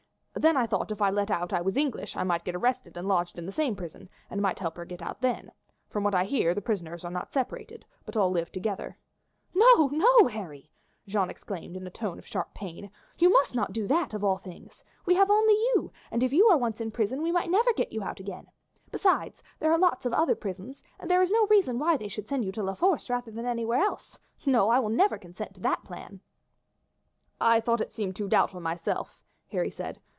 [0.33, 3.07] Then I thought if I let out I was English I might get arrested and
[3.07, 5.51] lodged in the same prison, and might help her to get out then.
[5.89, 8.97] From what I hear, the prisoners are not separated, but all live together."
[9.53, 10.71] "No, no, Harry,"
[11.05, 14.37] Jeanne exclaimed in a tone of sharp pain, "you must not do that of all
[14.37, 14.83] things.
[15.05, 17.93] We have only you, and if you are once in prison you might never get
[18.01, 18.47] out again;
[18.89, 22.27] besides, there are lots of other prisons, and there is no reason why they should
[22.29, 24.17] send you to La Force rather than anywhere else.
[24.45, 26.21] No, I will never consent to that plan."
[27.39, 29.21] "I thought it seemed too doubtful myself,"
[29.51, 29.99] Harry said.